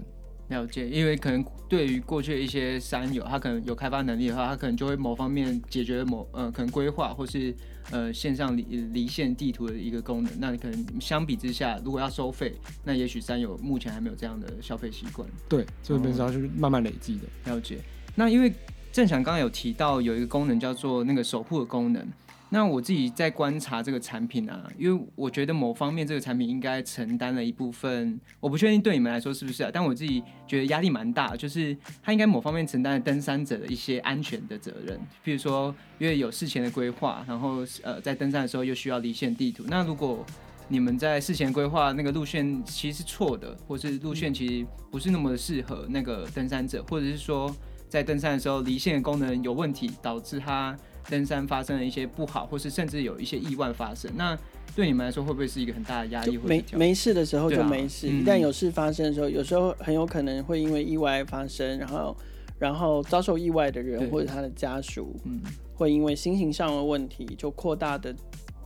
[0.50, 7.52] 了解，因为可能对于过去的一些山友，他可能有开发能力的话，他可能就会某方面解决某呃可能规划或是
[7.92, 10.32] 呃线上离离线地图的一个功能。
[10.40, 15.28] 那你可能相比之下，如果要收费，那也许三友目前还没有这样的消费习惯。
[15.48, 17.52] 对，这边是要去慢慢累积的。
[17.52, 17.80] 了解。
[18.16, 18.54] 那因为
[18.92, 22.08] 正翔刚刚有提到有一个功能叫做那个守护的功能。
[22.50, 40.24] 那我自己在观察这个产品啊，因为我觉得某方面这个产品应该承担了一部分，我不确定对你们来说是不是啊，但我自己觉得压力蛮大，就是它应该某方面承担了登山者的一些安全的责任，譬如说因为有事前的规划，然后呃在登山的时候又需要离线地图，那如果
[40.68, 47.54] 你们在事前规划那个路线其实是错的，或是路线其实不是那么的适合那个登山者，或者是说
[47.90, 50.78] 在登山的时候离线的功能有问题，导致它。
[51.10, 54.38] 登山发生了一些不好，或是甚至有一些意外发生，那
[54.76, 56.38] 对你们来说会不会是一个很大的压力？
[56.38, 62.18] 没没事的时候就没事，一旦有事发生的时候，有时候很有可能会因为意外发生，然后
[62.60, 65.42] 然后遭受意外的人或者他的家属，嗯，
[65.76, 68.16] 会因为心情上的问题就扩大的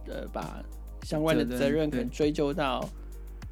[0.07, 0.63] 呃把
[1.03, 2.87] 相关的责任可能追究到。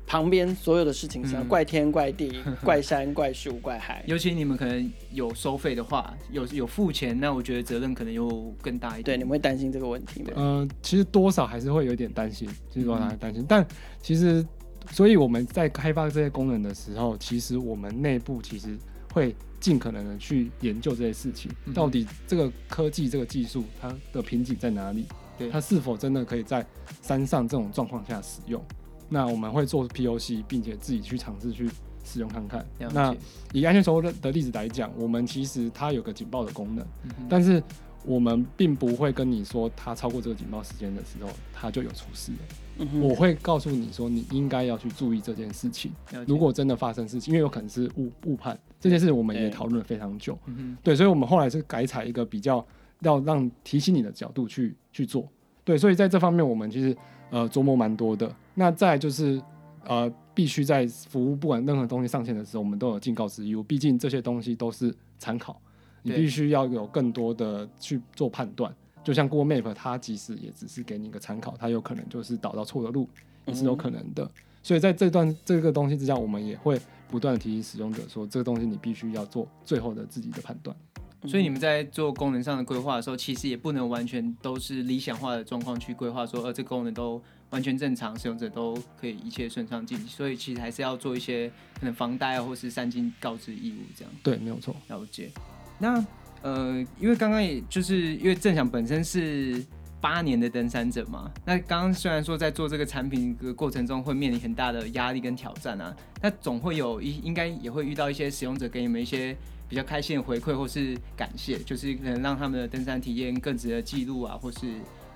[0.08, 4.02] 旁边所有的事情上，怪天怪地、 怪山怪树、怪海。
[4.08, 8.28] 尤其你们可能有收费的话，有有付钱，那我觉得责任可能又
[8.62, 9.04] 更大一点。
[9.04, 10.30] 对，你们会担心这个问题吗？
[10.38, 13.44] 嗯、呃，其实多少还是会有点担心，就是多少还担心。
[13.44, 13.68] 嗯、但
[14.02, 14.44] 其实，
[14.92, 18.78] 所以我们在开发这些功能的时候，其实我们内部其实
[19.14, 25.06] 会尽可能的去研究这些事情，嗯、到底这个科技、这个技术它的瓶颈在哪里？
[25.38, 26.66] 对，它是否真的可以在
[27.02, 28.64] 山上这种状况下使用？
[29.10, 31.70] 那我们会做 POC，并且自己去尝试去
[32.04, 32.66] 使用看看。
[32.94, 33.16] 那
[33.54, 37.62] 以安全守护的例子来讲，我们其实它有个警报的功能，嗯、但是
[38.06, 42.38] 我们并不会跟你说它超过这个警报时间的时候，它就有出事了。
[42.80, 45.92] 嗯、我会告诉你说，你应该要去注意这件事情。
[46.28, 50.38] 如果真的发生事情，因为有可能是误误判这件事，我们也讨论了非常久。
[50.84, 52.66] 对，所以我们后来是改采一个比较
[53.02, 55.28] 要让提醒你的角度去去做。
[55.64, 56.96] 对，所以在这方面，我们其实。
[57.30, 58.34] 呃，琢磨蛮多的。
[58.54, 59.42] 那再就是，
[59.86, 63.62] 呃，必须在服务不管任何东西上线的时候，我们都有尽告知义务。
[63.62, 65.62] 毕竟这些东西都是参考，
[66.04, 68.74] 你必须要有更多的去做判断。
[69.04, 73.08] 就像 Google Map，它即使也只是给你一个参考，它有可能就是导到错的路，
[73.46, 74.24] 也是有可能的。
[74.24, 74.30] 嗯、
[74.62, 80.76] 所以在这段这个东西之下，我们也会不断的提醒使用者说，这个东西你必须要做最后的自己的判断。
[81.26, 90.08] 所以你们在做功能上的规划的时候，其实也不能完全都是理想化的状况去规划，说呃这功能都完全正常，使用者都可以一切顺畅进行。
[90.08, 91.50] 所以其实还是要做一些
[91.80, 94.14] 可能防呆啊，或是三金告知义务这样。
[94.22, 94.76] 对，没有错。
[94.90, 95.32] 了解。
[95.80, 96.06] 那
[96.44, 99.66] 呃，因为刚刚也就是因为正想本身是
[100.00, 109.36] 八年的登山者嘛，那刚刚虽然说在做这个产品的过程中会面临很大的压力跟挑战啊，那总会有一应该也会遇到一些使用者给你们一些。
[109.70, 114.68] 比较开心的回馈或是感谢，就是可能让他们的登山体验更值得记录啊，或是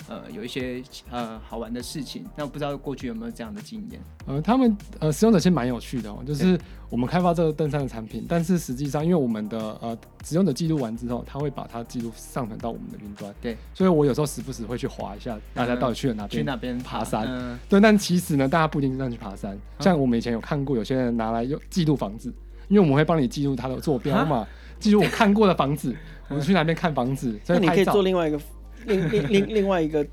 [0.10, 2.26] 呃有一些呃好玩的事情。
[2.36, 4.02] 那我不知道过去有没有这样的经验？
[4.26, 6.60] 呃，他们呃使用者其实蛮有趣的哦，就是
[6.90, 13.34] 我们开发这个登山的产品，但是实际上因为我们的呃使用者记录完之后，他会把它记录上传到我们的云端。
[13.42, 16.42] 对，所以我有时候时不时会去划一下，大家到底去了哪边？
[16.42, 17.26] 去哪边爬山？
[17.28, 19.58] 嗯、对，但其实呢，大家不一定这样去爬山。
[19.80, 22.34] 像我们以前有看过，有些人拿来用记录房子。
[22.72, 24.48] 因为我们会帮你记录它的坐标嘛，
[24.80, 25.94] 记录我看过的房子，
[26.30, 27.38] 我们去哪边看房子。
[27.44, 28.40] 所以你可以做另外一个
[28.86, 30.08] 另另另另外一个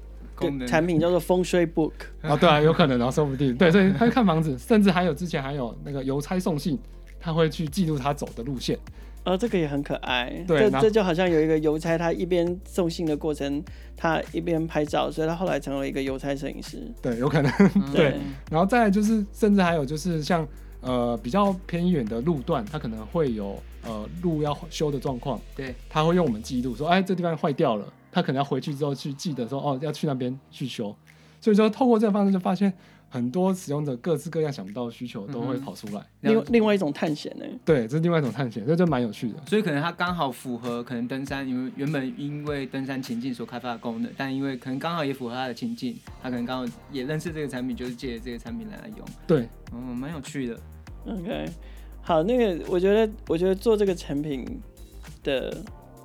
[0.66, 3.56] 产品叫做风水 book 啊， 对啊，有可能啊，说不定。
[3.56, 6.76] 对，所以他会看房子，甚至还有之前还有那个邮差送信，
[7.20, 8.76] 他会去记录他走的路线。
[9.24, 10.44] 哦，这个也很可爱。
[10.48, 13.62] 对，这这就好像有一个邮差，他一边送信的过程，
[13.96, 16.90] 他一边拍照，所以他后来成为一个邮差摄影师。
[17.02, 17.52] 对，有可能。
[17.94, 18.14] 对，
[18.50, 20.46] 然后再来就是，甚至还有就是像
[20.80, 25.40] 呃比较偏远的路段，它可能会有呃路要修的状况。
[25.56, 30.94] 对，他会用我们记录说，哎，这地方坏掉了，他可能要回去之后去记得说，哦，要去那边去修。
[31.40, 32.72] 所以说，透过这个方式就发现。
[33.10, 37.44] 很多使用者各式各样想不到的需求都会跑出来，嗯、另另外一种探险呢？
[37.64, 39.42] 对，这是另外一种探险，这就蛮有趣的。
[39.46, 49.06] 所以可能它刚好符合可能登山，因为原本因为登山情境所开发的功能，但因为可能刚好也符合它的情境，它可能刚好也认识这个产品，就是借这个产品，来用。
[49.26, 50.60] 对，嗯，蛮有趣的。
[51.06, 51.50] OK，
[52.02, 54.60] 好，那个我觉得，我觉得做这个产品
[55.22, 55.56] 的。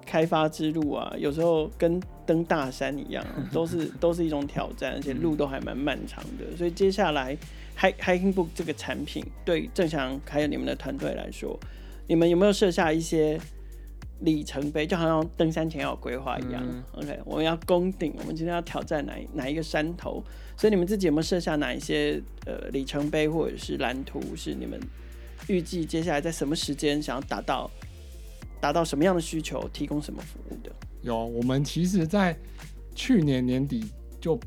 [0.05, 6.55] 开发之路啊，有时候跟登大山一样， 都是都是一种挑战，而且路都还蛮漫长的。
[6.57, 7.37] 所以接下来
[7.77, 11.59] ，Hiking Book 这个产品对正翔还有你们的团队来说，
[12.07, 13.39] 你们有没有设下一些
[14.19, 14.85] 里程碑？
[14.85, 16.63] 就好像登山前要有规划一样。
[16.63, 20.23] 嗯、OK，我们要攻顶，我们今天要挑战哪哪一个山头？
[20.55, 24.21] 所以你们自己有没有设下哪一些呃里程碑或者是蓝图？
[24.35, 24.79] 是你们
[25.47, 27.69] 预计接下来在什么时间想要达到？
[28.63, 30.71] 达到什么样的需求，提供什么服务的？
[31.01, 32.33] 有，我们其实，在
[32.95, 33.83] 去年年底
[34.21, 34.39] 就，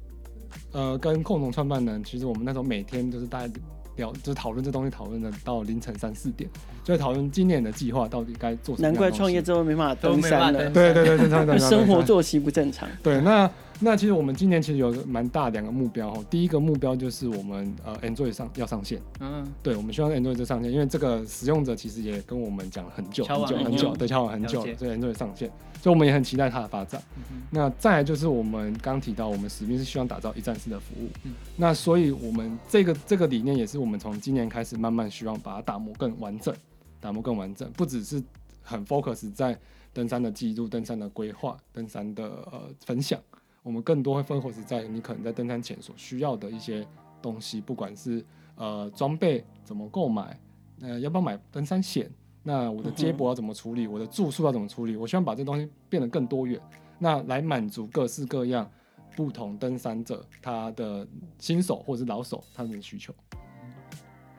[0.72, 3.54] 呃，跟共同创办人，其实我们那时候每天就是大家
[3.96, 6.48] 聊，就是讨论这东西，讨论的到凌晨三四点，
[6.82, 8.88] 就讨论今年的计划到底该做什么。
[8.88, 10.70] 难怪创业之后没办法登山了。
[10.70, 12.88] 对对对，对，对， 生活作息不正常。
[13.02, 13.50] 对，那。
[13.78, 16.24] 那其实我们今年其实有蛮大两个目标哦。
[16.30, 25.50] 第一个目标就是我们呃 Android 上要上线，嗯，对，我们希望 Android 上线，因为这个使用者其实也跟我们讲了很久很久很久，对，敲完很久了，所以 Android 上线，
[25.82, 27.02] 所以我们也很期待它的发展。
[27.16, 36.54] 嗯、那再来就是我们刚提到，我们使命是希望打造一站式的服务，嗯、那所以我们这个这个理念也是我们从今年开始慢慢希望把它打磨更完整，
[36.98, 38.22] 打磨更完整，不只是
[38.62, 39.58] 很 focus 在
[39.92, 43.20] 登山的记录、登山的规划、登山的呃分享。
[43.66, 46.86] 我们更多会 focus 在你可能在登山前所需要的一些
[47.20, 48.24] 东西，不管是
[48.54, 50.38] 呃装备怎么购买，
[50.80, 52.08] 呃要不要买登山险，
[52.44, 56.60] 那我的接驳要怎么处理，我的住宿要怎么处理，我希望把这东西变得更多元，
[56.96, 58.70] 那来满足各式各样
[59.16, 61.04] 不同登山者他的
[61.40, 63.12] 新手或者是老手他们的需求。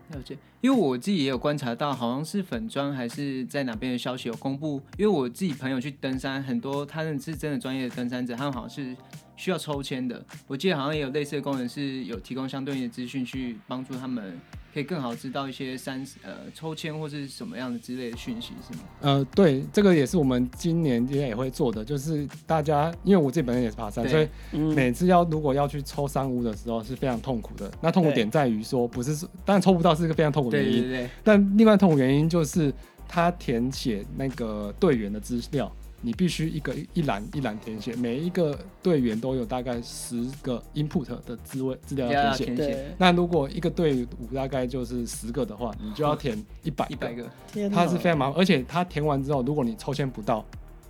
[0.10, 4.82] 了解，因为我自己也有观察到，好像是粉专还是在哪边的消息有公布。
[4.98, 8.96] 因为我自己朋友去登山，很多他们是真的专业的登山者，他们好像是
[9.36, 10.26] 需要抽签的。
[10.48, 14.40] 我记得好像也有类似的功能，是有提供相对应的资讯去帮助他们。
[14.78, 18.84] 可以更好知道一些三呃抽签或是什么样的之类的讯息是吗？
[19.02, 24.28] 呃，对，这个也是我们今年应该也会做的，就是大家因为我自己本身也是爬山，所以
[24.76, 27.72] 每次要如果要去抽三屋的时候是非常痛苦的。
[27.82, 32.72] 那痛苦点在于说，不是当然抽不到是一个非常痛苦的原因，对对对，但另外痛苦原因就是
[33.08, 35.72] 他填写那个队员的资料。
[36.00, 42.96] 你必须一个一栏一栏填写，每一个队员都有大概十个 input 的资位资料要填写。
[43.00, 47.26] 那如果一个队伍大概就是十个的话，你就要填一百一百个。
[47.52, 47.76] 天哪。
[47.76, 50.46] 它是非常麻烦，而且它填完之后，如果你抽签不到，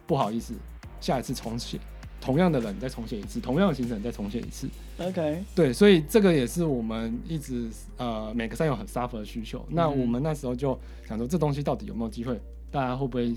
[0.06, 0.54] 不好意思，
[1.00, 1.80] 下一次重写，
[2.20, 4.68] 同样的人再重写一次，同样的行程再重写一次。
[5.00, 5.42] OK。
[5.56, 9.60] 对，所以这个也是我们一直呃每个山友很 suffer 的需求。
[9.70, 12.38] 嗯、那我们那时候就想说，这东西到底有没有机会？
[12.70, 13.34] 大家会不会？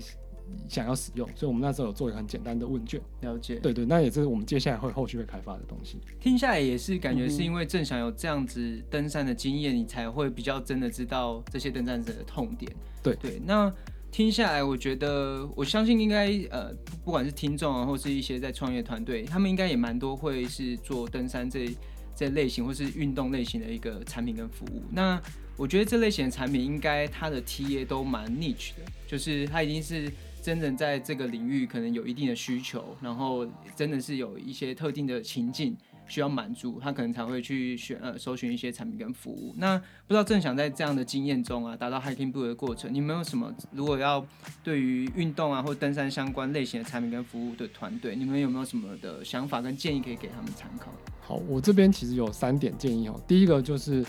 [0.69, 3.01] 想要使用，所以我们那时候有做一个很简单的问卷。
[3.21, 5.97] 了解，对对，那也是我们接下来会后续会开发的东西。
[6.19, 12.71] 听下来也是感觉是因为正想有这样子登山的经验，嗯、你才会比较真的知道这些登山者的痛点。
[13.03, 13.71] 对对，那
[14.11, 21.69] 听下来，我觉得我相信应该呃，不管是听众啊，或是一些在创业团队，他们应该也蛮多会是做登山这
[22.15, 24.81] 这类型或是运动类型的一个产品跟服务。
[24.91, 25.21] 那
[25.57, 30.11] 我觉得这类型的产品应该它的 TA 都蛮 niche 的，就是它已经是。
[30.41, 35.77] 真的在这个领域可能有一定的需求，然后真的是有一些特定的情境
[36.07, 39.53] 需要满足，他可能才会去选呃搜寻一些产品跟服务。
[39.57, 43.53] 那不知道正想在这样的经验中啊，达到 Hiking boot 的过程，你们有什么？
[43.71, 44.25] 如果要
[44.63, 50.91] 对于运动啊或登山相关类型的产品跟服务的团队，你们有没有什么的想法跟建议可以给他们参考？
[51.21, 53.21] 好，我这边其实有三点建议哦。
[53.27, 54.03] 第一个就是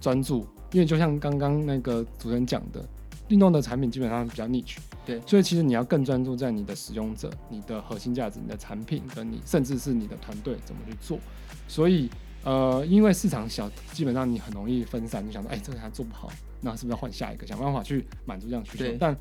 [0.00, 2.84] 专注，因为就像刚刚那个主持人讲的。
[3.28, 11.18] 运动的产品基本上比较 niche，对，所以其实你要更专注在你的使用者、你的核心价值、你的产品跟你甚至是你的团队怎么去做。
[11.66, 12.08] 所以，
[12.44, 15.26] 呃，因为市场小，基本上你很容易分散。
[15.26, 17.44] 你想说，哎、欸，这个还做不好，那是不是要换下一个？
[17.44, 18.84] 想办法去满足这样需求。
[19.00, 19.16] 但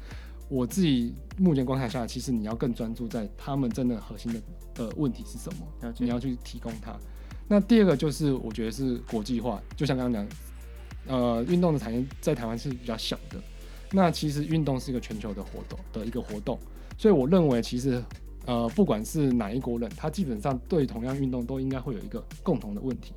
[0.48, 4.40] 我自己目前观察下来，其实你要更专注在他们真的核心的
[4.78, 6.96] 呃问题是什么，解你要去提供它。
[7.48, 10.38] 那第二个就是我觉得是国际化，就像刚刚讲，
[11.08, 13.42] 呃，运动的产业在台湾是比较小的。
[13.92, 16.60] 那其实运动是一个全球的活动的一个活动，
[16.98, 18.04] 所以我认为其实
[18.46, 23.14] 呃不管是哪一国人，他基本上对同样运动都应该会有一个共同的问题，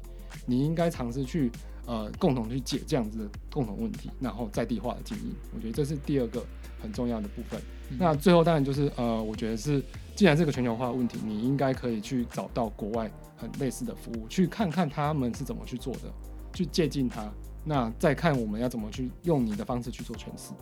[0.47, 1.51] 你应该尝试去
[1.87, 6.45] 呃共同去解这样子的共同问题，然后在地化的经营，我觉得这是第二个
[6.81, 7.61] 很重要的部分。
[7.99, 9.83] 那最后当然就是呃，我觉得是
[10.15, 16.13] 既然是个全球化的问题，你应该可以去找到国外很类似的服务，去看看他们是怎么去做的，
[16.53, 17.33] 去借鉴它。
[17.69, 20.53] 那再看我们要怎么去用你的方式去做诠释。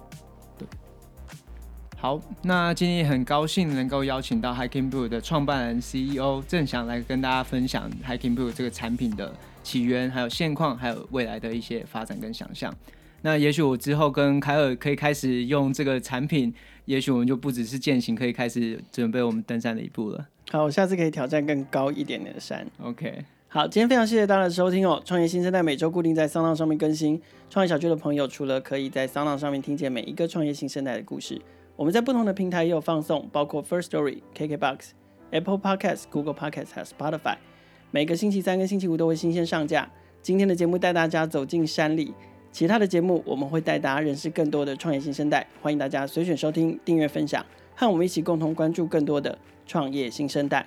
[0.58, 0.66] 对，
[1.96, 9.32] 好，那今天也很高兴能够邀请到 Hiking Blue 的创办人 CEO 郑翔来跟大家分享 Hiking Blue 这个产品的
[9.62, 12.74] 起源，还有现况，还有未来的一些发展跟想象。
[13.22, 16.52] 那也许我之后跟凯尔可以开始用这个产品，
[16.86, 20.26] 也许我们就不只是践行，可以开始准备我们登山的一步了。
[20.50, 22.66] 好，我下次可以挑战更高一点点的山。
[22.82, 23.24] OK。
[23.48, 25.00] 好，今天非常谢谢大家的收听哦！
[25.04, 27.22] 创业新生代每周固定在 SoundOn 上面更新。
[27.48, 31.40] 创业小区的朋友，除了可以在 SoundOn 上面听见每一个创业新生代的故事，
[31.76, 34.90] 我们在不同的平台也有放送，包括 First Story、KKBox、
[35.30, 37.36] Apple Podcasts、Google Podcasts 还有 Spotify。
[37.92, 39.88] 每个星期三跟星期五都会新鲜上架。
[40.20, 42.12] 今天的节目带大家走进山里，
[42.50, 45.46] 其他的节目我们会带大家认识更多的创业新生代。
[45.62, 50.66] 欢迎大家随选收听、订阅、分享，和我们一起共同关注更多的创业新生代。